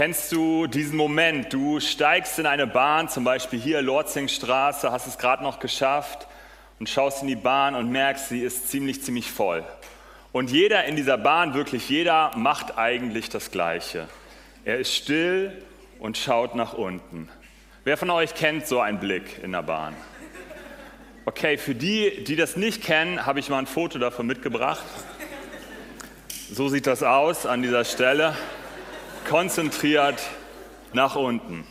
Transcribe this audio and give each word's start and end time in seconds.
Kennst 0.00 0.32
du 0.32 0.66
diesen 0.66 0.96
Moment? 0.96 1.52
Du 1.52 1.78
steigst 1.78 2.38
in 2.38 2.46
eine 2.46 2.66
Bahn, 2.66 3.10
zum 3.10 3.22
Beispiel 3.22 3.60
hier 3.60 3.82
Lorzingstraße, 3.82 4.90
hast 4.90 5.06
es 5.06 5.18
gerade 5.18 5.42
noch 5.42 5.60
geschafft 5.60 6.26
und 6.78 6.88
schaust 6.88 7.20
in 7.20 7.28
die 7.28 7.36
Bahn 7.36 7.74
und 7.74 7.90
merkst, 7.90 8.30
sie 8.30 8.40
ist 8.40 8.70
ziemlich, 8.70 9.02
ziemlich 9.02 9.30
voll. 9.30 9.62
Und 10.32 10.50
jeder 10.50 10.86
in 10.86 10.96
dieser 10.96 11.18
Bahn, 11.18 11.52
wirklich 11.52 11.90
jeder, 11.90 12.30
macht 12.34 12.78
eigentlich 12.78 13.28
das 13.28 13.50
Gleiche. 13.50 14.08
Er 14.64 14.78
ist 14.78 14.96
still 14.96 15.52
und 15.98 16.16
schaut 16.16 16.54
nach 16.54 16.72
unten. 16.72 17.28
Wer 17.84 17.98
von 17.98 18.08
euch 18.08 18.34
kennt 18.34 18.66
so 18.66 18.80
einen 18.80 19.00
Blick 19.00 19.44
in 19.44 19.52
der 19.52 19.64
Bahn? 19.64 19.94
Okay, 21.26 21.58
für 21.58 21.74
die, 21.74 22.24
die 22.24 22.36
das 22.36 22.56
nicht 22.56 22.82
kennen, 22.82 23.26
habe 23.26 23.38
ich 23.38 23.50
mal 23.50 23.58
ein 23.58 23.66
Foto 23.66 23.98
davon 23.98 24.26
mitgebracht. 24.26 24.86
So 26.50 26.70
sieht 26.70 26.86
das 26.86 27.02
aus 27.02 27.44
an 27.44 27.60
dieser 27.60 27.84
Stelle 27.84 28.34
konzentriert 29.30 30.20
nach 30.92 31.14
unten. 31.14 31.64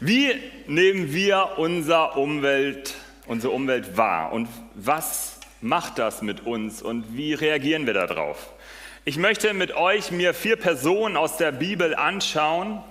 Wie 0.00 0.34
nehmen 0.66 1.14
wir 1.14 1.50
unser 1.58 2.16
Umwelt, 2.16 2.96
unsere 3.28 3.52
Umwelt 3.52 3.96
wahr 3.96 4.32
und 4.32 4.48
was 4.74 5.38
macht 5.60 6.00
das 6.00 6.20
mit 6.20 6.44
uns 6.44 6.82
und 6.82 7.16
wie 7.16 7.34
reagieren 7.34 7.86
wir 7.86 7.94
darauf? 7.94 8.52
Ich 9.04 9.18
möchte 9.18 9.54
mit 9.54 9.76
euch 9.76 10.10
mir 10.10 10.34
vier 10.34 10.56
Personen 10.56 11.16
aus 11.16 11.36
der 11.36 11.52
Bibel 11.52 11.94
anschauen, 11.94 12.82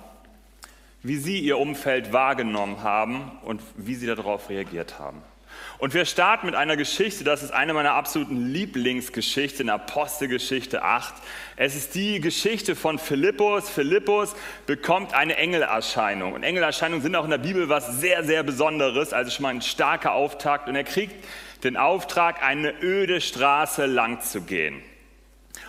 wie 1.02 1.16
sie 1.16 1.38
ihr 1.38 1.58
Umfeld 1.58 2.10
wahrgenommen 2.10 2.82
haben 2.82 3.32
und 3.44 3.60
wie 3.76 3.96
sie 3.96 4.06
darauf 4.06 4.48
reagiert 4.48 4.98
haben. 4.98 5.20
Und 5.78 5.94
wir 5.94 6.04
starten 6.04 6.46
mit 6.46 6.54
einer 6.54 6.76
Geschichte, 6.76 7.24
das 7.24 7.42
ist 7.42 7.50
eine 7.50 7.74
meiner 7.74 7.94
absoluten 7.94 8.46
Lieblingsgeschichten, 8.46 9.68
Apostelgeschichte 9.68 10.82
8. 10.82 11.14
Es 11.56 11.74
ist 11.74 11.94
die 11.94 12.20
Geschichte 12.20 12.76
von 12.76 12.98
Philippus. 12.98 13.68
Philippus 13.68 14.34
bekommt 14.66 15.14
eine 15.14 15.36
Engelerscheinung. 15.36 16.34
Und 16.34 16.44
Engelerscheinungen 16.44 17.02
sind 17.02 17.16
auch 17.16 17.24
in 17.24 17.30
der 17.30 17.38
Bibel 17.38 17.68
was 17.68 18.00
sehr, 18.00 18.22
sehr 18.24 18.42
Besonderes, 18.42 19.12
also 19.12 19.30
schon 19.30 19.42
mal 19.42 19.50
ein 19.50 19.62
starker 19.62 20.12
Auftakt. 20.12 20.68
Und 20.68 20.76
er 20.76 20.84
kriegt 20.84 21.24
den 21.64 21.76
Auftrag, 21.76 22.42
eine 22.42 22.74
öde 22.82 23.20
Straße 23.20 23.86
lang 23.86 24.20
zu 24.20 24.42
gehen. 24.42 24.82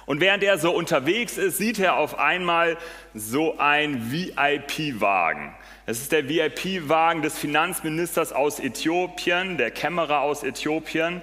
Und 0.05 0.19
während 0.19 0.43
er 0.43 0.57
so 0.57 0.71
unterwegs 0.71 1.37
ist, 1.37 1.57
sieht 1.57 1.79
er 1.79 1.95
auf 1.95 2.19
einmal 2.19 2.77
so 3.13 3.57
ein 3.57 4.11
VIP-Wagen. 4.11 5.55
Es 5.85 5.99
ist 5.99 6.13
der 6.13 6.29
VIP-Wagen 6.29 7.23
des 7.23 7.37
Finanzministers 7.37 8.31
aus 8.31 8.59
Äthiopien, 8.59 9.57
der 9.57 9.69
Kämmerer 9.69 10.21
aus 10.21 10.43
Äthiopien. 10.43 11.21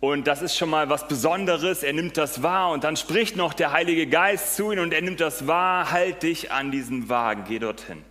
Und 0.00 0.26
das 0.26 0.42
ist 0.42 0.54
schon 0.54 0.68
mal 0.68 0.90
was 0.90 1.08
Besonderes. 1.08 1.82
Er 1.82 1.94
nimmt 1.94 2.18
das 2.18 2.42
wahr 2.42 2.72
und 2.72 2.84
dann 2.84 2.96
spricht 2.96 3.36
noch 3.36 3.54
der 3.54 3.72
Heilige 3.72 4.06
Geist 4.06 4.54
zu 4.54 4.70
ihm 4.70 4.80
und 4.80 4.92
er 4.92 5.00
nimmt 5.00 5.20
das 5.20 5.46
wahr. 5.46 5.92
Halt 5.92 6.22
dich 6.22 6.52
an 6.52 6.70
diesen 6.70 7.08
Wagen, 7.08 7.44
geh 7.48 7.58
dorthin. 7.58 8.04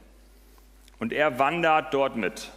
Und 0.98 1.14
er 1.14 1.38
wandert 1.38 1.94
dort 1.94 2.16
mit. 2.16 2.50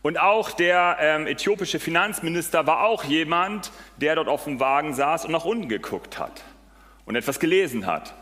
Und 0.00 0.18
auch 0.18 0.52
der 0.52 0.96
ähm, 0.98 1.26
äthiopische 1.26 1.78
Finanzminister 1.78 2.66
war 2.66 2.84
auch 2.84 3.04
jemand, 3.04 3.70
der 3.98 4.14
dort 4.14 4.28
auf 4.28 4.44
dem 4.44 4.60
Wagen 4.60 4.94
saß 4.94 5.26
und 5.26 5.32
nach 5.32 5.44
unten 5.44 5.68
geguckt 5.68 6.18
hat 6.18 6.42
und 7.04 7.16
etwas 7.16 7.38
gelesen 7.38 7.84
hat. 7.84 8.14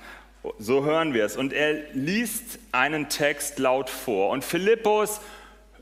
So 0.58 0.84
hören 0.84 1.14
wir 1.14 1.24
es. 1.24 1.36
Und 1.36 1.52
er 1.52 1.74
liest 1.94 2.58
einen 2.72 3.08
Text 3.08 3.58
laut 3.58 3.88
vor. 3.88 4.30
Und 4.30 4.44
Philippus 4.44 5.20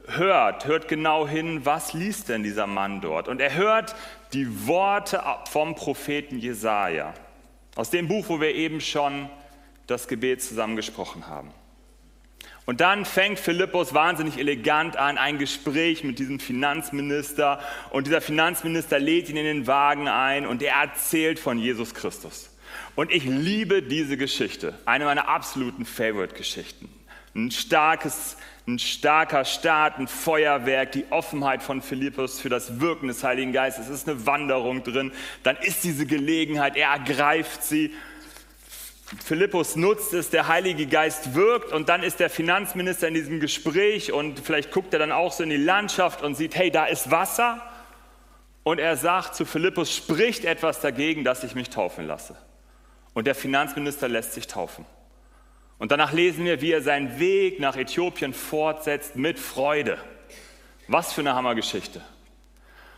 hört, 0.07 0.67
hört 0.67 0.89
genau 0.89 1.27
hin, 1.27 1.65
was 1.65 1.93
liest 1.93 2.29
denn 2.29 2.43
dieser 2.43 2.67
Mann 2.67 3.01
dort? 3.01 3.29
Und 3.29 3.41
er 3.41 3.55
hört 3.55 3.95
die 4.33 4.67
Worte 4.67 5.23
vom 5.51 5.75
Propheten 5.75 6.39
Jesaja. 6.39 7.15
Aus 7.75 7.91
dem 7.91 8.09
Buch, 8.09 8.27
wo 8.29 8.41
wir 8.41 8.55
eben 8.55 8.81
schon 8.81 9.29
das 9.87 10.09
Gebet 10.09 10.43
zusammengesprochen 10.43 11.27
haben. 11.27 11.51
Und 12.65 12.81
dann 12.81 13.05
fängt 13.05 13.41
Philippus 13.41 13.93
wahnsinnig 13.93 14.39
elegant 14.39 14.97
an, 14.97 15.19
ein 15.19 15.39
Gespräch 15.39 16.05
mit 16.05 16.21
diesem 16.21 16.39
Finanzminister. 16.39 17.59
Und 17.91 18.06
dieser 18.06 18.21
Finanzminister 18.21 19.01
lädt 19.01 19.28
ihn 19.28 19.37
in 19.37 19.45
den 19.45 19.67
Wagen 19.67 20.06
ein 20.06 20.47
und 20.47 20.62
er 20.62 20.77
erzählt 20.77 21.41
von 21.41 21.59
Jesus 21.59 21.93
Christus. 21.95 22.52
Und 22.94 23.10
ich 23.12 23.25
liebe 23.25 23.83
diese 23.83 24.16
Geschichte, 24.16 24.75
eine 24.84 25.05
meiner 25.05 25.28
absoluten 25.28 25.84
Favorite-Geschichten. 25.84 26.88
Ein 27.34 27.50
starkes, 27.50 28.37
ein 28.66 28.78
starker 28.78 29.44
Start, 29.44 29.99
ein 29.99 30.06
Feuerwerk, 30.06 30.93
die 30.93 31.06
Offenheit 31.10 31.62
von 31.62 31.81
Philippus 31.81 32.41
für 32.41 32.50
das 32.50 32.81
Wirken 32.81 33.09
des 33.09 33.25
Heiligen 33.25 33.53
Geistes. 33.53 33.88
Es 33.88 34.03
ist 34.03 34.09
eine 34.09 34.27
Wanderung 34.27 34.84
drin. 34.84 35.12
Dann 35.43 35.56
ist 35.56 35.83
diese 35.83 36.06
Gelegenheit, 36.06 36.77
er 36.77 36.91
ergreift 36.91 37.65
sie. 37.65 37.93
Philippus 39.25 39.77
nutzt 39.77 40.15
es, 40.15 40.31
der 40.31 40.49
Heilige 40.49 40.87
Geist 40.87 41.34
wirkt 41.34 41.72
und 41.72 41.89
dann 41.89 42.03
ist 42.03 42.21
der 42.21 42.31
Finanzminister 42.31 43.09
in 43.09 43.15
diesem 43.15 43.41
Gespräch 43.41 44.12
und 44.12 44.41
vielleicht 44.41 44.71
guckt 44.71 44.93
er 44.94 44.99
dann 44.99 45.12
auch 45.12 45.33
so 45.33 45.43
in 45.43 45.50
die 45.50 45.56
Landschaft 45.56 46.22
und 46.22 46.34
sieht, 46.34 46.56
hey, 46.56 46.71
da 46.71 46.87
ist 46.87 47.10
Wasser. 47.10 47.60
Und 48.62 48.78
er 48.78 48.97
sagt 48.97 49.34
zu 49.34 49.44
Philippus, 49.44 49.94
spricht 49.94 50.44
etwas 50.44 50.81
dagegen, 50.81 51.25
dass 51.25 51.43
ich 51.44 51.54
mich 51.54 51.69
taufen 51.69 52.06
lasse. 52.06 52.37
Und 53.15 53.27
der 53.27 53.34
Finanzminister 53.34 54.09
lässt 54.09 54.33
sich 54.33 54.47
taufen. 54.47 54.87
Und 55.78 55.91
danach 55.91 56.12
lesen 56.12 56.45
wir, 56.45 56.61
wie 56.61 56.73
er 56.73 56.81
seinen 56.81 57.19
Weg 57.19 57.59
nach 57.59 57.77
Äthiopien 57.77 58.33
fortsetzt 58.33 59.17
mit 59.17 59.39
Freude. 59.39 59.99
Was 60.89 61.12
für 61.12 61.22
eine 61.22 61.34
Hammergeschichte. 61.34 62.01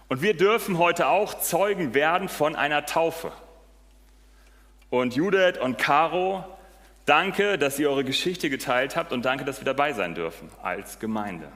Und 0.08 0.22
wir 0.22 0.36
dürfen 0.36 0.78
heute 0.78 1.08
auch 1.08 1.40
Zeugen 1.40 1.94
werden 1.94 2.28
von 2.28 2.56
einer 2.56 2.84
Taufe. 2.86 3.32
Und 4.90 5.16
Judith 5.16 5.58
und 5.60 5.78
Caro, 5.78 6.44
danke, 7.06 7.58
dass 7.58 7.78
ihr 7.78 7.90
eure 7.90 8.04
Geschichte 8.04 8.50
geteilt 8.50 8.96
habt 8.96 9.12
und 9.12 9.24
danke, 9.24 9.44
dass 9.44 9.60
wir 9.60 9.64
dabei 9.64 9.92
sein 9.92 10.14
dürfen 10.14 10.50
als 10.62 10.98
Gemeinde. 10.98 11.50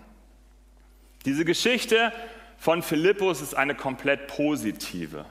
Diese 1.25 1.45
Geschichte 1.45 2.13
von 2.57 2.83
Philippus 2.83 3.41
ist 3.41 3.55
eine 3.55 3.75
komplett 3.75 4.27
positive 4.29 5.27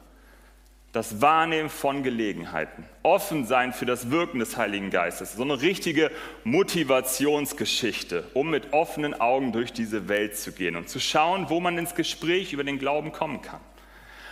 das 0.97 1.21
Wahrnehmen 1.21 1.69
von 1.69 2.01
Gelegenheiten, 2.01 2.83
offen 3.03 3.45
sein 3.45 3.71
für 3.71 3.85
das 3.85 4.09
Wirken 4.09 4.39
des 4.39 4.57
Heiligen 4.57 4.89
Geistes, 4.89 5.33
so 5.33 5.43
eine 5.43 5.61
richtige 5.61 6.09
Motivationsgeschichte, 6.43 8.23
um 8.33 8.49
mit 8.49 8.73
offenen 8.73 9.13
Augen 9.13 9.51
durch 9.51 9.71
diese 9.71 10.09
Welt 10.09 10.35
zu 10.35 10.53
gehen 10.53 10.75
und 10.75 10.89
zu 10.89 10.99
schauen, 10.99 11.51
wo 11.51 11.59
man 11.59 11.77
ins 11.77 11.93
Gespräch 11.93 12.51
über 12.51 12.63
den 12.63 12.79
Glauben 12.79 13.11
kommen 13.11 13.43
kann. 13.43 13.59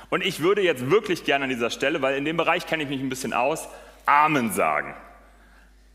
Und 0.10 0.26
ich 0.26 0.40
würde 0.40 0.64
jetzt 0.64 0.90
wirklich 0.90 1.24
gerne 1.24 1.44
an 1.44 1.52
dieser 1.52 1.70
Stelle, 1.70 2.02
weil 2.02 2.18
in 2.18 2.26
dem 2.26 2.36
Bereich 2.36 2.66
kenne 2.66 2.82
ich 2.82 2.90
mich 2.90 3.00
ein 3.00 3.10
bisschen 3.10 3.34
aus, 3.34 3.68
Amen 4.08 4.52
sagen 4.52 4.96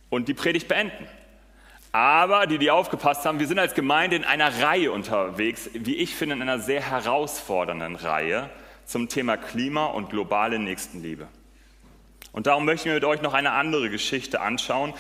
und 0.08 0.28
die 0.28 0.34
Predigt 0.34 0.68
beenden. 0.68 1.08
Aber 1.90 2.46
die, 2.46 2.58
die 2.58 2.70
aufgepasst 2.70 3.26
haben, 3.26 3.40
wir 3.40 3.48
sind 3.48 3.58
als 3.58 3.74
Gemeinde 3.74 4.14
in 4.14 4.22
einer 4.22 4.62
Reihe 4.62 4.92
unterwegs, 4.92 5.68
wie 5.74 5.96
ich 5.96 6.14
finde, 6.14 6.36
in 6.36 6.42
einer 6.42 6.60
sehr 6.60 6.80
herausfordernden 6.80 7.96
Reihe 7.96 8.50
zum 8.90 9.08
Thema 9.08 9.36
Klima 9.36 9.86
und 9.86 10.10
globale 10.10 10.58
Nächstenliebe. 10.58 11.28
Und 12.32 12.48
darum 12.48 12.64
möchten 12.64 12.86
wir 12.86 12.94
mit 12.94 13.04
euch 13.04 13.22
noch 13.22 13.34
eine 13.34 13.52
andere 13.52 13.88
Geschichte 13.88 14.40
anschauen, 14.40 14.94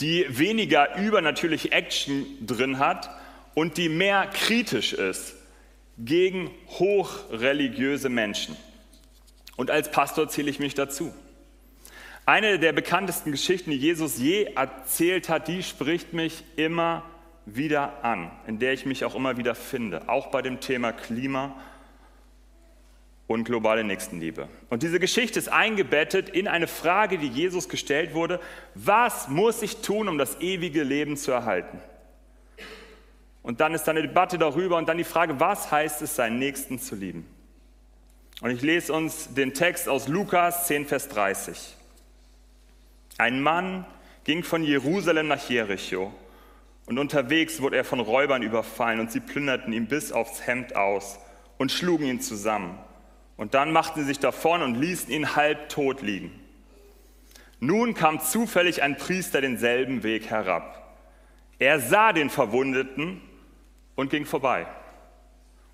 die 0.00 0.26
weniger 0.28 0.96
übernatürliche 0.98 1.70
Action 1.70 2.26
drin 2.44 2.78
hat 2.78 3.08
und 3.54 3.76
die 3.76 3.88
mehr 3.88 4.26
kritisch 4.26 4.92
ist 4.92 5.34
gegen 5.96 6.50
hochreligiöse 6.78 8.08
Menschen. 8.08 8.56
Und 9.56 9.70
als 9.70 9.90
Pastor 9.90 10.28
zähle 10.28 10.50
ich 10.50 10.58
mich 10.58 10.74
dazu. 10.74 11.14
Eine 12.26 12.58
der 12.58 12.72
bekanntesten 12.72 13.30
Geschichten, 13.30 13.70
die 13.70 13.76
Jesus 13.76 14.18
je 14.18 14.44
erzählt 14.56 15.28
hat, 15.28 15.46
die 15.46 15.62
spricht 15.62 16.12
mich 16.12 16.42
immer 16.56 17.04
wieder 17.46 18.04
an, 18.04 18.32
in 18.48 18.58
der 18.58 18.72
ich 18.72 18.86
mich 18.86 19.04
auch 19.04 19.14
immer 19.14 19.36
wieder 19.36 19.54
finde, 19.54 20.08
auch 20.08 20.32
bei 20.32 20.42
dem 20.42 20.58
Thema 20.58 20.92
Klima 20.92 21.54
und 23.26 23.44
globale 23.44 23.82
Nächstenliebe. 23.82 24.48
Und 24.70 24.82
diese 24.82 25.00
Geschichte 25.00 25.38
ist 25.38 25.48
eingebettet 25.48 26.28
in 26.28 26.46
eine 26.46 26.66
Frage, 26.66 27.18
die 27.18 27.28
Jesus 27.28 27.68
gestellt 27.68 28.14
wurde, 28.14 28.40
was 28.74 29.28
muss 29.28 29.62
ich 29.62 29.78
tun, 29.78 30.08
um 30.08 30.18
das 30.18 30.40
ewige 30.40 30.82
Leben 30.82 31.16
zu 31.16 31.32
erhalten? 31.32 31.80
Und 33.42 33.60
dann 33.60 33.74
ist 33.74 33.84
da 33.84 33.92
eine 33.92 34.02
Debatte 34.02 34.38
darüber 34.38 34.76
und 34.76 34.88
dann 34.88 34.98
die 34.98 35.04
Frage, 35.04 35.38
was 35.40 35.70
heißt 35.70 36.02
es, 36.02 36.16
seinen 36.16 36.38
Nächsten 36.38 36.78
zu 36.78 36.94
lieben? 36.94 37.26
Und 38.40 38.50
ich 38.50 38.62
lese 38.62 38.92
uns 38.92 39.32
den 39.34 39.54
Text 39.54 39.88
aus 39.88 40.08
Lukas 40.08 40.66
10, 40.66 40.86
Vers 40.86 41.08
30. 41.08 41.76
Ein 43.18 43.40
Mann 43.40 43.86
ging 44.24 44.42
von 44.42 44.62
Jerusalem 44.62 45.28
nach 45.28 45.48
Jericho 45.48 46.12
und 46.86 46.98
unterwegs 46.98 47.60
wurde 47.62 47.76
er 47.76 47.84
von 47.84 48.00
Räubern 48.00 48.42
überfallen 48.42 49.00
und 49.00 49.10
sie 49.10 49.20
plünderten 49.20 49.72
ihn 49.72 49.86
bis 49.86 50.12
aufs 50.12 50.46
Hemd 50.46 50.76
aus 50.76 51.18
und 51.56 51.72
schlugen 51.72 52.06
ihn 52.06 52.20
zusammen. 52.20 52.78
Und 53.36 53.54
dann 53.54 53.72
machten 53.72 54.00
sie 54.00 54.06
sich 54.06 54.18
davon 54.18 54.62
und 54.62 54.76
ließen 54.76 55.10
ihn 55.10 55.36
halb 55.36 55.68
tot 55.68 56.02
liegen. 56.02 56.32
Nun 57.60 57.94
kam 57.94 58.20
zufällig 58.20 58.82
ein 58.82 58.96
Priester 58.96 59.40
denselben 59.40 60.02
Weg 60.02 60.30
herab. 60.30 60.94
Er 61.58 61.80
sah 61.80 62.12
den 62.12 62.30
Verwundeten 62.30 63.20
und 63.94 64.10
ging 64.10 64.26
vorbei. 64.26 64.66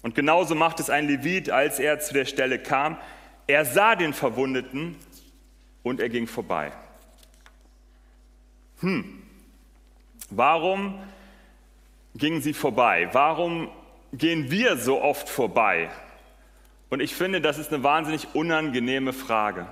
Und 0.03 0.15
genauso 0.15 0.55
macht 0.55 0.81
es 0.81 0.91
ein 0.91 1.07
Levit, 1.07 1.51
als 1.51 1.79
er 1.79 2.01
zu 2.01 2.15
der 2.15 2.25
Stelle 2.25 2.59
kam. 2.59 2.97
Er 3.47 3.65
sah 3.65 3.95
den 3.97 4.13
Verwundeten 4.13 4.97
und 5.83 6.01
er 6.01 6.09
ging 6.09 6.27
vorbei. 6.27 6.73
hm, 8.81 9.23
warum 10.31 11.01
gingen 12.15 12.41
sie 12.41 12.55
vorbei? 12.55 13.09
Warum 13.13 13.71
gehen 14.13 14.51
wir 14.51 14.77
so 14.77 15.01
oft 15.01 15.29
vorbei? 15.29 15.89
Und 16.93 17.01
ich 17.01 17.15
finde, 17.15 17.41
das 17.41 17.57
ist 17.57 17.73
eine 17.73 17.83
wahnsinnig 17.83 18.35
unangenehme 18.35 19.15
Frage. 19.15 19.67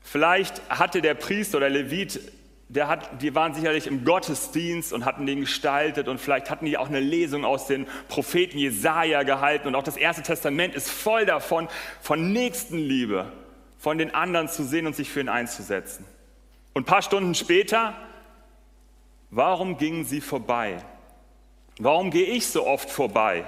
Vielleicht 0.00 0.62
hatte 0.70 1.02
der 1.02 1.14
Priester 1.14 1.56
oder 1.56 1.68
Levit, 1.68 2.20
der 2.68 2.86
hat, 2.86 3.20
die 3.20 3.34
waren 3.34 3.52
sicherlich 3.52 3.88
im 3.88 4.04
Gottesdienst 4.04 4.92
und 4.92 5.04
hatten 5.04 5.26
den 5.26 5.40
gestaltet 5.40 6.06
und 6.06 6.20
vielleicht 6.20 6.50
hatten 6.50 6.66
die 6.66 6.78
auch 6.78 6.86
eine 6.86 7.00
Lesung 7.00 7.44
aus 7.44 7.66
den 7.66 7.88
Propheten 8.06 8.58
Jesaja 8.58 9.24
gehalten 9.24 9.66
und 9.66 9.74
auch 9.74 9.82
das 9.82 9.96
Erste 9.96 10.22
Testament 10.22 10.72
ist 10.72 10.88
voll 10.88 11.26
davon, 11.26 11.66
von 12.00 12.32
Nächstenliebe, 12.32 13.32
von 13.76 13.98
den 13.98 14.14
anderen 14.14 14.46
zu 14.46 14.62
sehen 14.62 14.86
und 14.86 14.94
sich 14.94 15.10
für 15.10 15.18
ihn 15.18 15.28
einzusetzen. 15.28 16.04
Und 16.74 16.82
ein 16.82 16.86
paar 16.86 17.02
Stunden 17.02 17.34
später, 17.34 17.94
warum 19.30 19.78
gingen 19.78 20.04
sie 20.04 20.20
vorbei? 20.20 20.76
Warum 21.80 22.12
gehe 22.12 22.26
ich 22.26 22.46
so 22.46 22.64
oft 22.64 22.88
vorbei? 22.88 23.44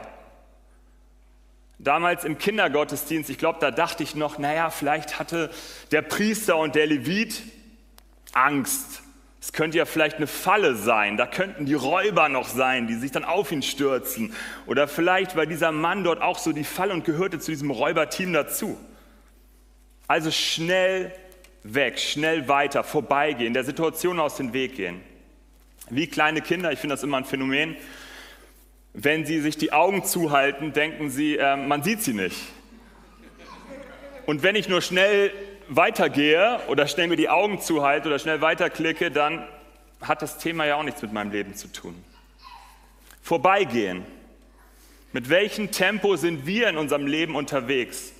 Damals 1.79 2.25
im 2.25 2.39
Kindergottesdienst, 2.39 3.29
ich 3.29 3.39
glaube, 3.39 3.59
da 3.61 3.71
dachte 3.71 4.03
ich 4.03 4.15
noch, 4.15 4.39
naja, 4.39 4.71
vielleicht 4.71 5.19
hatte 5.19 5.51
der 5.91 6.03
Priester 6.03 6.57
und 6.57 6.75
der 6.75 6.87
Levit 6.87 7.43
Angst. 8.33 9.03
Es 9.41 9.53
könnte 9.53 9.79
ja 9.79 9.85
vielleicht 9.85 10.17
eine 10.17 10.27
Falle 10.27 10.75
sein, 10.75 11.17
da 11.17 11.27
könnten 11.27 11.67
die 11.67 11.75
Räuber 11.75 12.29
noch 12.29 12.49
sein, 12.49 12.89
die 12.89 12.95
sich 12.95 13.13
dann 13.13 13.25
auf 13.25 13.53
ihn 13.53 13.63
stürzen. 13.63 14.35
Oder 14.67 14.89
vielleicht 14.89 15.37
war 15.37 15.47
dieser 15.47 15.71
Mann 15.71 16.03
dort 16.03 16.21
auch 16.21 16.39
so 16.39 16.53
die 16.53 16.65
Falle 16.65 16.93
und 16.93 17.05
gehörte 17.05 17.39
zu 17.39 17.53
diesem 17.53 17.71
Räuberteam 17.71 18.33
dazu. 18.33 18.77
Also 20.09 20.31
schnell 20.31 21.13
weg, 21.63 21.99
schnell 21.99 22.49
weiter, 22.49 22.85
vorbeigehen, 22.85 23.55
der 23.55 23.65
Situation 23.65 24.19
aus 24.19 24.37
dem 24.37 24.53
Weg 24.53 24.77
gehen. 24.77 25.01
Wie 25.91 26.07
kleine 26.07 26.41
Kinder, 26.41 26.73
ich 26.73 26.79
finde 26.79 26.95
das 26.95 27.03
immer 27.03 27.19
ein 27.19 27.25
Phänomen, 27.25 27.77
wenn 28.99 29.27
sie 29.27 29.41
sich 29.41 29.59
die 29.59 29.75
Augen 29.75 30.05
zuhalten, 30.05 30.73
denken 30.73 31.11
sie, 31.11 31.37
äh, 31.37 31.55
man 31.55 31.83
sieht 31.83 32.01
sie 32.03 32.15
nicht. 32.15 32.41
Und 34.25 34.43
wenn 34.43 34.57
ich 34.57 34.71
nur 34.71 34.81
schnell 34.81 35.33
weitergehe 35.69 36.61
oder 36.69 36.87
schnell 36.87 37.09
mir 37.09 37.17
die 37.17 37.29
Augen 37.29 37.61
zuhalte 37.61 38.09
oder 38.09 38.19
schnell 38.19 38.41
weiterklicke, 38.41 39.11
dann 39.11 39.47
hat 40.01 40.23
das 40.23 40.39
Thema 40.39 40.65
ja 40.65 40.77
auch 40.77 40.83
nichts 40.83 41.03
mit 41.03 41.13
meinem 41.13 41.31
Leben 41.31 41.55
zu 41.55 41.69
tun. 41.69 42.03
Vorbeigehen. 43.21 44.03
Mit 45.13 45.29
welchem 45.29 45.71
Tempo 45.71 46.17
sind 46.17 46.47
wir 46.47 46.69
in 46.71 46.79
unserem 46.79 47.07
Leben 47.07 47.37
unterwegs? 47.37 48.13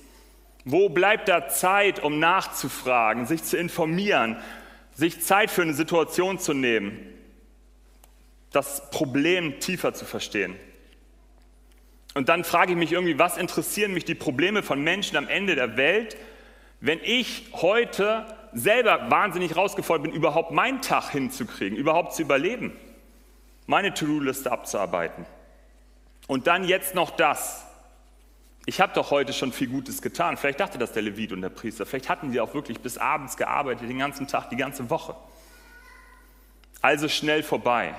Wo 0.63 0.89
bleibt 0.89 1.27
da 1.27 1.49
Zeit, 1.49 2.03
um 2.03 2.19
nachzufragen, 2.19 3.25
sich 3.25 3.43
zu 3.43 3.57
informieren, 3.57 4.37
sich 4.93 5.21
Zeit 5.21 5.49
für 5.49 5.63
eine 5.63 5.73
Situation 5.73 6.37
zu 6.37 6.53
nehmen, 6.53 6.99
das 8.51 8.91
Problem 8.91 9.59
tiefer 9.59 9.95
zu 9.95 10.05
verstehen? 10.05 10.55
Und 12.17 12.29
dann 12.29 12.43
frage 12.43 12.71
ich 12.71 12.77
mich 12.79 12.93
irgendwie, 12.93 13.19
was 13.19 13.37
interessieren 13.37 13.93
mich 13.93 14.03
die 14.03 14.15
Probleme 14.15 14.63
von 14.63 14.83
Menschen 14.83 15.17
am 15.17 15.27
Ende 15.27 15.53
der 15.53 15.77
Welt, 15.77 16.17
wenn 16.81 16.99
ich 17.03 17.51
heute 17.53 18.25
selber 18.53 19.11
wahnsinnig 19.11 19.55
rausgefordert 19.55 20.05
bin, 20.05 20.13
überhaupt 20.13 20.49
meinen 20.49 20.81
Tag 20.81 21.11
hinzukriegen, 21.11 21.77
überhaupt 21.77 22.15
zu 22.15 22.23
überleben, 22.23 22.75
meine 23.67 23.93
To-Do-Liste 23.93 24.51
abzuarbeiten. 24.51 25.27
Und 26.25 26.47
dann 26.47 26.63
jetzt 26.63 26.95
noch 26.95 27.11
das. 27.11 27.67
Ich 28.65 28.81
habe 28.81 28.93
doch 28.95 29.11
heute 29.11 29.31
schon 29.31 29.51
viel 29.51 29.67
Gutes 29.67 30.01
getan. 30.01 30.37
Vielleicht 30.37 30.59
dachte 30.59 30.79
das 30.79 30.93
der 30.93 31.03
Levit 31.03 31.33
und 31.33 31.43
der 31.43 31.49
Priester. 31.49 31.85
Vielleicht 31.85 32.09
hatten 32.09 32.31
sie 32.31 32.41
auch 32.41 32.55
wirklich 32.55 32.79
bis 32.79 32.97
abends 32.97 33.37
gearbeitet, 33.37 33.87
den 33.87 33.99
ganzen 33.99 34.25
Tag, 34.27 34.49
die 34.49 34.57
ganze 34.57 34.89
Woche. 34.89 35.15
Also 36.81 37.09
schnell 37.09 37.43
vorbei. 37.43 37.93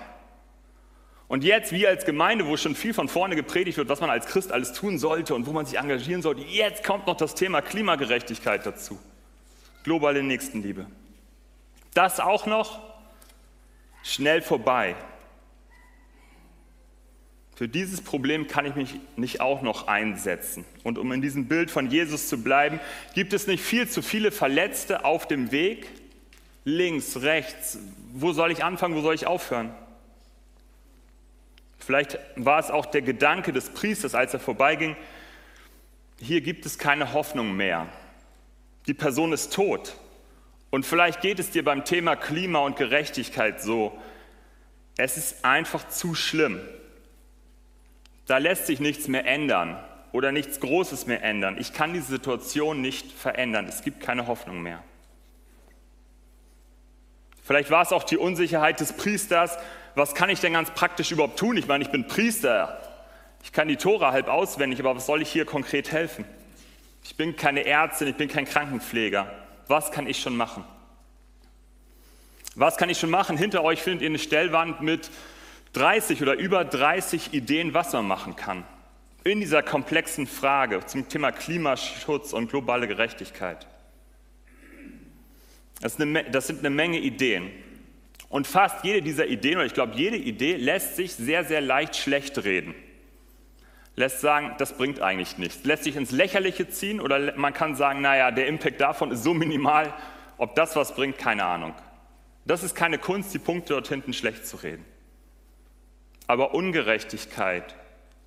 Und 1.28 1.44
jetzt, 1.44 1.72
wir 1.72 1.90
als 1.90 2.06
Gemeinde, 2.06 2.46
wo 2.46 2.56
schon 2.56 2.74
viel 2.74 2.94
von 2.94 3.06
vorne 3.08 3.36
gepredigt 3.36 3.76
wird, 3.76 3.90
was 3.90 4.00
man 4.00 4.08
als 4.08 4.26
Christ 4.26 4.50
alles 4.50 4.72
tun 4.72 4.98
sollte 4.98 5.34
und 5.34 5.46
wo 5.46 5.52
man 5.52 5.66
sich 5.66 5.78
engagieren 5.78 6.22
sollte, 6.22 6.40
jetzt 6.40 6.82
kommt 6.82 7.06
noch 7.06 7.16
das 7.18 7.34
Thema 7.34 7.60
Klimagerechtigkeit 7.60 8.64
dazu. 8.64 8.98
Globale 9.84 10.22
Nächstenliebe. 10.22 10.86
Das 11.92 12.18
auch 12.18 12.46
noch 12.46 12.80
schnell 14.02 14.40
vorbei. 14.40 14.96
Für 17.56 17.68
dieses 17.68 18.00
Problem 18.00 18.46
kann 18.46 18.64
ich 18.64 18.74
mich 18.76 18.94
nicht 19.16 19.40
auch 19.40 19.62
noch 19.62 19.88
einsetzen. 19.88 20.64
Und 20.84 20.96
um 20.96 21.12
in 21.12 21.20
diesem 21.20 21.46
Bild 21.46 21.70
von 21.70 21.90
Jesus 21.90 22.28
zu 22.28 22.42
bleiben, 22.42 22.80
gibt 23.14 23.32
es 23.32 23.46
nicht 23.46 23.62
viel 23.62 23.88
zu 23.88 24.00
viele 24.00 24.30
Verletzte 24.30 25.04
auf 25.04 25.26
dem 25.26 25.50
Weg? 25.50 25.88
Links, 26.64 27.20
rechts, 27.20 27.78
wo 28.14 28.32
soll 28.32 28.52
ich 28.52 28.64
anfangen, 28.64 28.94
wo 28.94 29.00
soll 29.00 29.14
ich 29.14 29.26
aufhören? 29.26 29.74
Vielleicht 31.78 32.18
war 32.36 32.58
es 32.58 32.70
auch 32.70 32.86
der 32.86 33.02
Gedanke 33.02 33.52
des 33.52 33.70
Priesters, 33.70 34.14
als 34.14 34.34
er 34.34 34.40
vorbeiging, 34.40 34.96
hier 36.20 36.40
gibt 36.40 36.66
es 36.66 36.78
keine 36.78 37.12
Hoffnung 37.12 37.56
mehr. 37.56 37.86
Die 38.86 38.94
Person 38.94 39.32
ist 39.32 39.52
tot. 39.52 39.94
Und 40.70 40.84
vielleicht 40.84 41.20
geht 41.20 41.38
es 41.38 41.50
dir 41.50 41.64
beim 41.64 41.84
Thema 41.84 42.16
Klima 42.16 42.58
und 42.60 42.76
Gerechtigkeit 42.76 43.62
so, 43.62 43.96
es 44.96 45.16
ist 45.16 45.44
einfach 45.44 45.88
zu 45.88 46.14
schlimm. 46.14 46.60
Da 48.26 48.38
lässt 48.38 48.66
sich 48.66 48.80
nichts 48.80 49.08
mehr 49.08 49.24
ändern 49.26 49.82
oder 50.12 50.32
nichts 50.32 50.60
Großes 50.60 51.06
mehr 51.06 51.22
ändern. 51.22 51.56
Ich 51.58 51.72
kann 51.72 51.94
die 51.94 52.00
Situation 52.00 52.80
nicht 52.80 53.12
verändern. 53.12 53.66
Es 53.66 53.82
gibt 53.82 54.00
keine 54.00 54.26
Hoffnung 54.26 54.60
mehr. 54.60 54.82
Vielleicht 57.42 57.70
war 57.70 57.82
es 57.82 57.92
auch 57.92 58.04
die 58.04 58.18
Unsicherheit 58.18 58.80
des 58.80 58.92
Priesters, 58.92 59.56
was 59.98 60.14
kann 60.14 60.30
ich 60.30 60.40
denn 60.40 60.54
ganz 60.54 60.70
praktisch 60.70 61.10
überhaupt 61.10 61.38
tun? 61.38 61.56
Ich 61.56 61.66
meine, 61.66 61.84
ich 61.84 61.90
bin 61.90 62.06
Priester, 62.06 62.80
ich 63.42 63.52
kann 63.52 63.68
die 63.68 63.76
Tora 63.76 64.12
halb 64.12 64.28
auswendig, 64.28 64.80
aber 64.80 64.96
was 64.96 65.06
soll 65.06 65.22
ich 65.22 65.30
hier 65.30 65.44
konkret 65.44 65.92
helfen? 65.92 66.24
Ich 67.04 67.16
bin 67.16 67.36
keine 67.36 67.64
Ärztin, 67.64 68.08
ich 68.08 68.16
bin 68.16 68.28
kein 68.28 68.44
Krankenpfleger. 68.44 69.32
Was 69.66 69.90
kann 69.90 70.06
ich 70.06 70.20
schon 70.20 70.36
machen? 70.36 70.64
Was 72.54 72.76
kann 72.76 72.90
ich 72.90 72.98
schon 72.98 73.10
machen? 73.10 73.36
Hinter 73.36 73.62
euch 73.62 73.82
findet 73.82 74.02
ihr 74.02 74.08
eine 74.08 74.18
Stellwand 74.18 74.80
mit 74.80 75.10
30 75.74 76.22
oder 76.22 76.34
über 76.34 76.64
30 76.64 77.32
Ideen, 77.32 77.74
was 77.74 77.92
man 77.92 78.06
machen 78.06 78.36
kann. 78.36 78.64
In 79.24 79.40
dieser 79.40 79.62
komplexen 79.62 80.26
Frage 80.26 80.84
zum 80.86 81.08
Thema 81.08 81.32
Klimaschutz 81.32 82.32
und 82.32 82.50
globale 82.50 82.88
Gerechtigkeit. 82.88 83.66
Das, 85.80 85.96
das 86.32 86.46
sind 86.46 86.60
eine 86.60 86.70
Menge 86.70 86.98
Ideen. 86.98 87.50
Und 88.28 88.46
fast 88.46 88.84
jede 88.84 89.02
dieser 89.02 89.26
Ideen, 89.26 89.56
oder 89.56 89.66
ich 89.66 89.74
glaube, 89.74 89.94
jede 89.94 90.16
Idee 90.16 90.56
lässt 90.56 90.96
sich 90.96 91.14
sehr, 91.14 91.44
sehr 91.44 91.60
leicht 91.60 91.96
schlecht 91.96 92.44
reden. 92.44 92.74
Lässt 93.96 94.20
sagen, 94.20 94.54
das 94.58 94.76
bringt 94.76 95.00
eigentlich 95.00 95.38
nichts. 95.38 95.64
Lässt 95.64 95.84
sich 95.84 95.96
ins 95.96 96.10
Lächerliche 96.10 96.68
ziehen 96.68 97.00
oder 97.00 97.36
man 97.36 97.52
kann 97.52 97.74
sagen, 97.74 98.00
naja, 98.00 98.30
der 98.30 98.46
Impact 98.46 98.80
davon 98.80 99.10
ist 99.10 99.24
so 99.24 99.34
minimal, 99.34 99.92
ob 100.36 100.54
das 100.54 100.76
was 100.76 100.94
bringt, 100.94 101.18
keine 101.18 101.44
Ahnung. 101.44 101.74
Das 102.44 102.62
ist 102.62 102.74
keine 102.74 102.98
Kunst, 102.98 103.34
die 103.34 103.38
Punkte 103.38 103.72
dort 103.74 103.88
hinten 103.88 104.12
schlecht 104.12 104.46
zu 104.46 104.56
reden. 104.58 104.84
Aber 106.26 106.54
Ungerechtigkeit, 106.54 107.74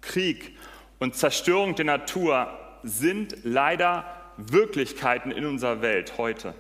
Krieg 0.02 0.58
und 1.00 1.16
Zerstörung 1.16 1.76
der 1.76 1.86
Natur 1.86 2.50
sind 2.84 3.38
leider 3.44 4.06
Wirklichkeiten 4.38 5.32
in 5.32 5.46
unserer 5.46 5.82
Welt 5.82 6.18
heute. 6.18 6.54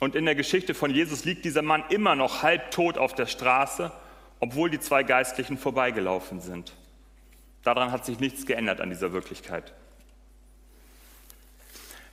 Und 0.00 0.14
in 0.14 0.24
der 0.24 0.34
Geschichte 0.34 0.74
von 0.74 0.90
Jesus 0.90 1.24
liegt 1.24 1.44
dieser 1.44 1.62
Mann 1.62 1.84
immer 1.88 2.14
noch 2.14 2.42
halbtot 2.42 2.98
auf 2.98 3.14
der 3.14 3.26
Straße, 3.26 3.90
obwohl 4.40 4.70
die 4.70 4.78
zwei 4.78 5.02
Geistlichen 5.02 5.58
vorbeigelaufen 5.58 6.40
sind. 6.40 6.72
Daran 7.64 7.90
hat 7.90 8.06
sich 8.06 8.20
nichts 8.20 8.46
geändert 8.46 8.80
an 8.80 8.90
dieser 8.90 9.12
Wirklichkeit. 9.12 9.72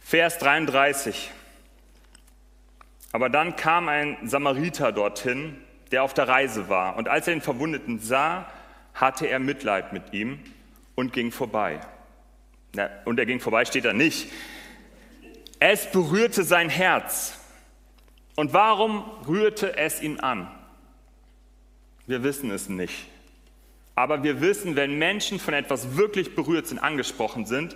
Vers 0.01 0.39
33. 0.39 1.31
Aber 3.11 3.29
dann 3.29 3.55
kam 3.55 3.87
ein 3.87 4.17
Samariter 4.27 4.91
dorthin, 4.91 5.57
der 5.91 6.03
auf 6.03 6.13
der 6.13 6.27
Reise 6.27 6.67
war. 6.67 6.97
Und 6.97 7.07
als 7.07 7.27
er 7.27 7.35
den 7.35 7.41
Verwundeten 7.41 7.99
sah, 7.99 8.49
hatte 8.93 9.27
er 9.27 9.39
Mitleid 9.39 9.93
mit 9.93 10.13
ihm 10.13 10.39
und 10.95 11.13
ging 11.13 11.31
vorbei. 11.31 11.79
Und 13.05 13.19
er 13.19 13.25
ging 13.25 13.39
vorbei 13.39 13.65
steht 13.65 13.85
da 13.85 13.93
nicht. 13.93 14.31
Es 15.59 15.89
berührte 15.91 16.43
sein 16.43 16.69
Herz. 16.69 17.39
Und 18.35 18.53
warum 18.53 19.03
rührte 19.27 19.77
es 19.77 20.01
ihn 20.01 20.19
an? 20.19 20.51
Wir 22.05 22.23
wissen 22.23 22.51
es 22.51 22.69
nicht. 22.69 23.07
Aber 23.95 24.23
wir 24.23 24.41
wissen, 24.41 24.75
wenn 24.75 24.97
Menschen 24.97 25.39
von 25.39 25.53
etwas 25.53 25.95
wirklich 25.95 26.35
berührt 26.35 26.67
sind, 26.67 26.79
angesprochen 26.79 27.45
sind, 27.45 27.75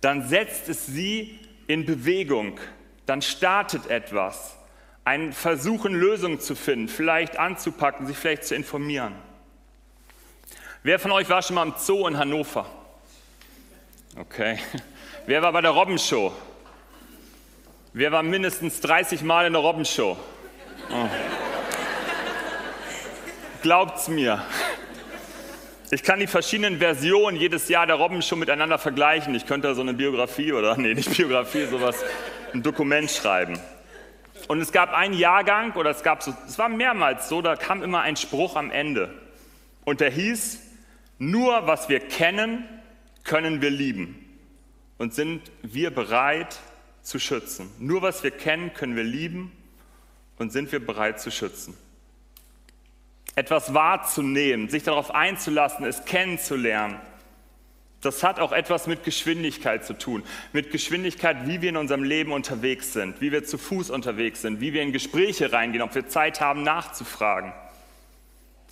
dann 0.00 0.28
setzt 0.28 0.68
es 0.68 0.86
sie 0.86 1.38
in 1.66 1.84
Bewegung, 1.84 2.60
dann 3.06 3.22
startet 3.22 3.88
etwas, 3.88 4.56
ein 5.04 5.32
Versuchen, 5.32 5.94
Lösungen 5.94 6.40
zu 6.40 6.54
finden, 6.54 6.88
vielleicht 6.88 7.38
anzupacken, 7.38 8.06
sich 8.06 8.16
vielleicht 8.16 8.44
zu 8.44 8.54
informieren. 8.54 9.14
Wer 10.82 11.00
von 11.00 11.10
euch 11.10 11.28
war 11.28 11.42
schon 11.42 11.56
mal 11.56 11.66
im 11.66 11.74
Zoo 11.76 12.06
in 12.06 12.16
Hannover? 12.16 12.66
Okay. 14.16 14.58
Wer 15.26 15.42
war 15.42 15.52
bei 15.52 15.60
der 15.60 15.72
Robbenshow? 15.72 16.32
Wer 17.98 18.12
war 18.12 18.22
mindestens 18.22 18.82
30 18.82 19.22
Mal 19.22 19.46
in 19.46 19.54
der 19.54 19.62
Robbenshow? 19.62 20.18
Oh. 20.90 21.08
Glaubt's 23.62 24.08
mir. 24.08 24.44
Ich 25.90 26.02
kann 26.02 26.20
die 26.20 26.26
verschiedenen 26.26 26.78
Versionen 26.78 27.38
jedes 27.38 27.70
Jahr 27.70 27.86
der 27.86 27.96
Robbenshow 27.96 28.36
miteinander 28.36 28.76
vergleichen. 28.76 29.34
Ich 29.34 29.46
könnte 29.46 29.74
so 29.74 29.80
eine 29.80 29.94
Biografie 29.94 30.52
oder, 30.52 30.76
nee, 30.76 30.92
nicht 30.92 31.16
Biografie, 31.16 31.64
sowas, 31.64 32.04
ein 32.52 32.62
Dokument 32.62 33.10
schreiben. 33.10 33.58
Und 34.46 34.60
es 34.60 34.72
gab 34.72 34.92
einen 34.92 35.14
Jahrgang, 35.14 35.72
oder 35.72 35.88
es 35.88 36.02
gab 36.02 36.22
so, 36.22 36.34
es 36.46 36.58
war 36.58 36.68
mehrmals 36.68 37.30
so, 37.30 37.40
da 37.40 37.56
kam 37.56 37.82
immer 37.82 38.02
ein 38.02 38.16
Spruch 38.16 38.56
am 38.56 38.70
Ende. 38.70 39.08
Und 39.86 40.02
der 40.02 40.10
hieß, 40.10 40.60
nur 41.16 41.66
was 41.66 41.88
wir 41.88 42.00
kennen, 42.00 42.68
können 43.24 43.62
wir 43.62 43.70
lieben. 43.70 44.22
Und 44.98 45.14
sind 45.14 45.50
wir 45.62 45.90
bereit 45.90 46.58
zu 47.06 47.20
schützen. 47.20 47.70
Nur 47.78 48.02
was 48.02 48.24
wir 48.24 48.32
kennen, 48.32 48.74
können 48.74 48.96
wir 48.96 49.04
lieben 49.04 49.52
und 50.38 50.50
sind 50.50 50.72
wir 50.72 50.84
bereit 50.84 51.20
zu 51.20 51.30
schützen. 51.30 51.76
Etwas 53.36 53.72
wahrzunehmen, 53.74 54.68
sich 54.68 54.82
darauf 54.82 55.14
einzulassen, 55.14 55.86
es 55.86 56.04
kennenzulernen, 56.04 56.98
das 58.00 58.22
hat 58.22 58.40
auch 58.40 58.52
etwas 58.52 58.86
mit 58.86 59.04
Geschwindigkeit 59.04 59.84
zu 59.84 59.94
tun. 59.94 60.22
Mit 60.52 60.70
Geschwindigkeit, 60.70 61.46
wie 61.46 61.62
wir 61.62 61.70
in 61.70 61.76
unserem 61.76 62.02
Leben 62.02 62.32
unterwegs 62.32 62.92
sind, 62.92 63.20
wie 63.20 63.32
wir 63.32 63.44
zu 63.44 63.56
Fuß 63.56 63.90
unterwegs 63.90 64.42
sind, 64.42 64.60
wie 64.60 64.72
wir 64.72 64.82
in 64.82 64.92
Gespräche 64.92 65.52
reingehen, 65.52 65.82
ob 65.82 65.94
wir 65.94 66.08
Zeit 66.08 66.40
haben 66.40 66.62
nachzufragen. 66.62 67.52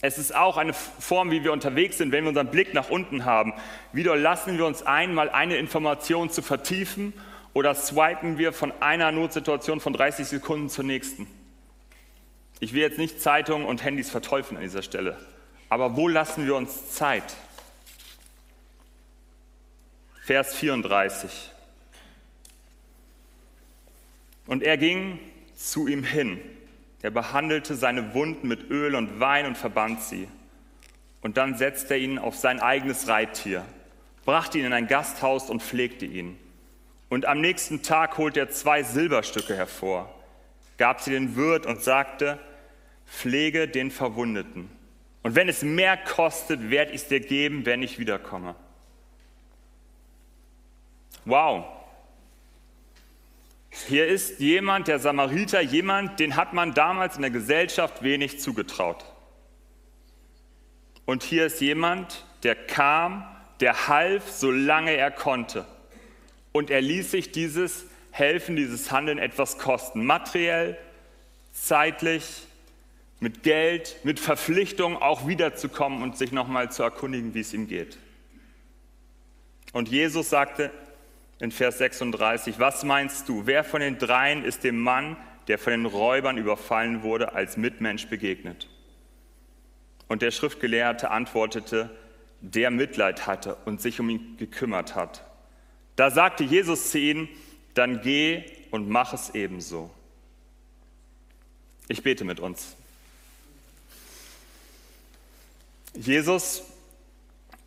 Es 0.02 0.18
ist 0.18 0.34
auch 0.34 0.56
eine 0.56 0.72
Form, 0.72 1.30
wie 1.30 1.42
wir 1.44 1.52
unterwegs 1.52 1.98
sind, 1.98 2.12
wenn 2.12 2.24
wir 2.24 2.28
unseren 2.28 2.50
Blick 2.50 2.74
nach 2.74 2.90
unten 2.90 3.24
haben. 3.24 3.54
Wie 3.92 4.02
lassen 4.02 4.58
wir 4.58 4.66
uns 4.66 4.82
ein, 4.82 5.14
mal 5.14 5.30
eine 5.30 5.56
Information 5.56 6.30
zu 6.30 6.42
vertiefen 6.42 7.12
oder 7.54 7.74
swipen 7.74 8.36
wir 8.36 8.52
von 8.52 8.72
einer 8.82 9.10
Notsituation 9.12 9.80
von 9.80 9.94
30 9.94 10.26
Sekunden 10.26 10.68
zur 10.68 10.84
nächsten? 10.84 11.26
Ich 12.60 12.74
will 12.74 12.82
jetzt 12.82 12.98
nicht 12.98 13.20
Zeitungen 13.20 13.66
und 13.66 13.82
Handys 13.82 14.10
verteufeln 14.10 14.58
an 14.58 14.62
dieser 14.62 14.82
Stelle, 14.82 15.18
aber 15.68 15.96
wo 15.96 16.08
lassen 16.08 16.46
wir 16.46 16.54
uns 16.56 16.90
Zeit? 16.90 17.34
Vers 20.22 20.54
34. 20.54 21.50
Und 24.46 24.62
er 24.62 24.76
ging 24.76 25.18
zu 25.54 25.86
ihm 25.86 26.04
hin. 26.04 26.40
Er 27.02 27.10
behandelte 27.10 27.74
seine 27.74 28.14
Wunden 28.14 28.48
mit 28.48 28.70
Öl 28.70 28.94
und 28.94 29.20
Wein 29.20 29.46
und 29.46 29.58
verband 29.58 30.00
sie. 30.00 30.28
Und 31.20 31.36
dann 31.36 31.56
setzte 31.56 31.94
er 31.94 32.00
ihn 32.00 32.18
auf 32.18 32.36
sein 32.36 32.60
eigenes 32.60 33.08
Reittier, 33.08 33.64
brachte 34.24 34.58
ihn 34.58 34.64
in 34.64 34.72
ein 34.72 34.86
Gasthaus 34.86 35.50
und 35.50 35.62
pflegte 35.62 36.06
ihn. 36.06 36.38
Und 37.14 37.26
am 37.26 37.40
nächsten 37.40 37.80
Tag 37.84 38.18
holte 38.18 38.40
er 38.40 38.50
zwei 38.50 38.82
Silberstücke 38.82 39.54
hervor, 39.54 40.12
gab 40.78 41.00
sie 41.00 41.12
den 41.12 41.36
Wirt 41.36 41.64
und 41.64 41.80
sagte, 41.80 42.40
pflege 43.06 43.68
den 43.68 43.92
Verwundeten. 43.92 44.68
Und 45.22 45.36
wenn 45.36 45.48
es 45.48 45.62
mehr 45.62 45.96
kostet, 45.96 46.70
werde 46.70 46.90
ich 46.90 47.02
es 47.02 47.06
dir 47.06 47.20
geben, 47.20 47.66
wenn 47.66 47.84
ich 47.84 48.00
wiederkomme. 48.00 48.56
Wow. 51.24 51.66
Hier 53.70 54.08
ist 54.08 54.40
jemand, 54.40 54.88
der 54.88 54.98
Samariter, 54.98 55.60
jemand, 55.60 56.18
den 56.18 56.34
hat 56.34 56.52
man 56.52 56.74
damals 56.74 57.14
in 57.14 57.22
der 57.22 57.30
Gesellschaft 57.30 58.02
wenig 58.02 58.40
zugetraut. 58.40 59.04
Und 61.04 61.22
hier 61.22 61.46
ist 61.46 61.60
jemand, 61.60 62.26
der 62.42 62.56
kam, 62.56 63.24
der 63.60 63.86
half, 63.86 64.28
solange 64.32 64.96
er 64.96 65.12
konnte. 65.12 65.64
Und 66.56 66.70
er 66.70 66.80
ließ 66.80 67.10
sich 67.10 67.32
dieses 67.32 67.84
Helfen, 68.12 68.54
dieses 68.54 68.92
Handeln 68.92 69.18
etwas 69.18 69.58
kosten. 69.58 70.06
Materiell, 70.06 70.78
zeitlich, 71.52 72.46
mit 73.18 73.42
Geld, 73.42 73.96
mit 74.04 74.20
Verpflichtung 74.20 75.02
auch 75.02 75.26
wiederzukommen 75.26 76.00
und 76.00 76.16
sich 76.16 76.30
nochmal 76.30 76.70
zu 76.70 76.84
erkundigen, 76.84 77.34
wie 77.34 77.40
es 77.40 77.52
ihm 77.52 77.66
geht. 77.66 77.98
Und 79.72 79.88
Jesus 79.88 80.30
sagte 80.30 80.70
in 81.40 81.50
Vers 81.50 81.78
36, 81.78 82.60
was 82.60 82.84
meinst 82.84 83.28
du, 83.28 83.46
wer 83.46 83.64
von 83.64 83.80
den 83.80 83.98
dreien 83.98 84.44
ist 84.44 84.62
dem 84.62 84.78
Mann, 84.78 85.16
der 85.48 85.58
von 85.58 85.72
den 85.72 85.86
Räubern 85.86 86.38
überfallen 86.38 87.02
wurde, 87.02 87.32
als 87.32 87.56
Mitmensch 87.56 88.06
begegnet? 88.06 88.68
Und 90.06 90.22
der 90.22 90.30
Schriftgelehrte 90.30 91.10
antwortete, 91.10 91.90
der 92.40 92.70
Mitleid 92.70 93.26
hatte 93.26 93.56
und 93.64 93.80
sich 93.80 93.98
um 93.98 94.08
ihn 94.08 94.36
gekümmert 94.36 94.94
hat. 94.94 95.24
Da 95.96 96.10
sagte 96.10 96.44
Jesus 96.44 96.90
zu 96.90 96.98
ihnen, 96.98 97.28
dann 97.74 98.00
geh 98.02 98.44
und 98.70 98.88
mach 98.88 99.12
es 99.12 99.30
ebenso. 99.34 99.90
Ich 101.88 102.02
bete 102.02 102.24
mit 102.24 102.40
uns. 102.40 102.76
Jesus, 105.94 106.62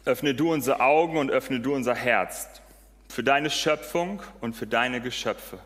öffne 0.06 0.34
du 0.34 0.52
unsere 0.52 0.80
Augen 0.82 1.18
und 1.18 1.32
öffne 1.32 1.60
du 1.60 1.74
unser 1.74 1.96
Herz 1.96 2.48
für 3.10 3.24
deine 3.24 3.50
Schöpfung 3.50 4.22
und 4.42 4.56
für 4.56 4.68
deine 4.68 5.02
Geschöpfe 5.02 5.60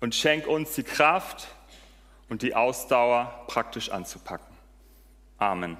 und 0.00 0.14
schenk 0.14 0.46
uns 0.46 0.74
die 0.74 0.82
Kraft 0.82 1.48
und 2.28 2.42
die 2.42 2.54
Ausdauer 2.54 3.44
praktisch 3.48 3.90
anzupacken. 3.90 4.54
Amen. 5.38 5.76